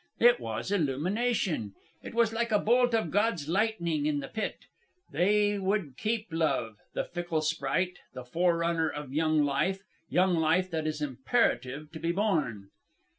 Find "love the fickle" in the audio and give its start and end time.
6.31-7.41